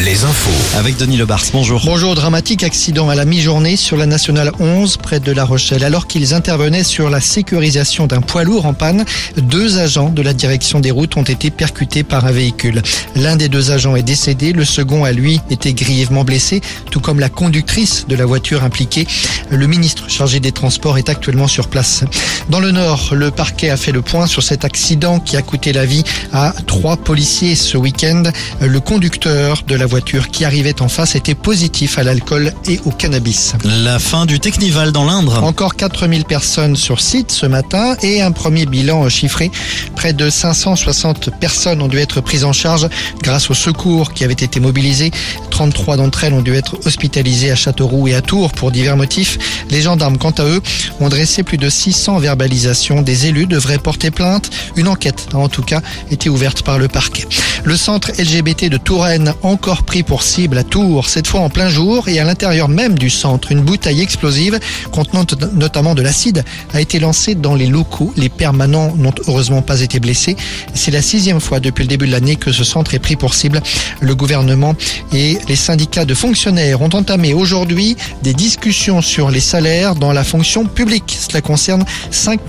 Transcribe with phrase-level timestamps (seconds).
[0.00, 0.78] les infos.
[0.78, 1.82] Avec Denis Lebars, bonjour.
[1.84, 5.82] Bonjour, dramatique accident à la mi-journée sur la nationale 11 près de La Rochelle.
[5.82, 9.04] Alors qu'ils intervenaient sur la sécurisation d'un poids lourd en panne,
[9.36, 12.82] deux agents de la direction des routes ont été percutés par un véhicule.
[13.16, 17.18] L'un des deux agents est décédé, le second a lui été grièvement blessé, tout comme
[17.18, 19.06] la conductrice de la voiture impliquée.
[19.50, 22.04] Le ministre chargé des Transports est actuellement sur place.
[22.50, 25.72] Dans le Nord, le parquet a fait le point sur cet accident qui a coûté
[25.72, 28.22] la vie à trois policiers ce week-end.
[28.60, 32.90] Le conducteur de la voiture qui arrivait en face était positif à l'alcool et au
[32.90, 33.54] cannabis.
[33.64, 35.42] La fin du Technival dans l'Indre.
[35.42, 39.50] Encore 4000 personnes sur site ce matin et un premier bilan chiffré.
[39.96, 42.88] Près de 560 personnes ont dû être prises en charge
[43.22, 45.10] grâce aux secours qui avaient été mobilisés.
[45.50, 49.38] 33 d'entre elles ont dû être hospitalisées à Châteauroux et à Tours pour divers motifs.
[49.70, 50.60] Les gendarmes, quant à eux,
[51.00, 53.02] ont dressé plus de 600 verbalisations.
[53.02, 54.50] Des élus devraient porter plainte.
[54.76, 55.80] Une enquête en tout cas
[56.10, 57.26] été ouverte par le parquet.
[57.64, 61.68] Le centre LGBT de Touraine, encore pris pour cible à Tours, cette fois en plein
[61.68, 63.50] jour et à l'intérieur même du centre.
[63.52, 64.58] Une bouteille explosive
[64.92, 65.24] contenant
[65.54, 68.12] notamment de l'acide a été lancée dans les locaux.
[68.16, 70.36] Les permanents n'ont heureusement pas été blessés.
[70.74, 73.34] C'est la sixième fois depuis le début de l'année que ce centre est pris pour
[73.34, 73.62] cible.
[74.00, 74.74] Le gouvernement
[75.12, 80.24] et les syndicats de fonctionnaires ont entamé aujourd'hui des discussions sur les salaires dans la
[80.24, 81.16] fonction publique.
[81.28, 82.40] Cela concerne 5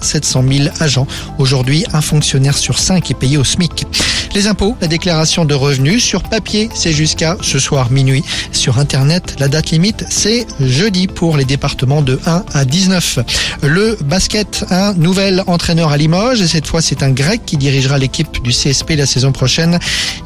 [0.00, 1.06] 700 000 agents.
[1.38, 3.86] Aujourd'hui, un fonctionnaire sur cinq est payé au SMIC.
[4.34, 8.24] Les impôts, la déclaration de revenus sur papier, c'est jusqu'à ce soir minuit.
[8.50, 13.20] Sur Internet, la date limite, c'est jeudi pour les départements de 1 à 19.
[13.62, 17.96] Le basket, un nouvel entraîneur à Limoges et cette fois c'est un grec qui dirigera
[17.96, 19.78] l'équipe du CSP la saison prochaine.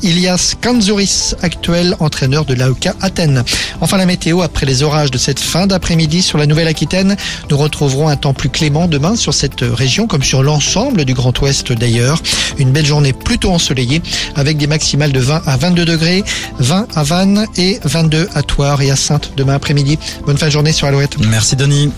[0.03, 3.45] Ilias Kanzouris, actuel entraîneur de l'AOK Athènes.
[3.83, 7.15] Enfin la météo, après les orages de cette fin d'après-midi sur la Nouvelle-Aquitaine,
[7.51, 11.39] nous retrouverons un temps plus clément demain sur cette région comme sur l'ensemble du Grand
[11.43, 12.23] Ouest d'ailleurs.
[12.57, 13.98] Une belle journée plutôt ensoleillée
[14.35, 16.25] avec des maximales de 20 à 22 degrés,
[16.59, 19.99] 20 à Vannes et 22 à Toire et à Sainte demain après-midi.
[20.27, 21.17] Bonne fin de journée sur Alouette.
[21.19, 21.91] Merci Denis.